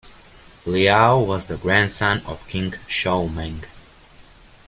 Liao 0.65 1.19
was 1.19 1.45
the 1.45 1.57
grandson 1.57 2.23
of 2.25 2.47
King 2.47 2.71
Shoumeng. 2.87 3.65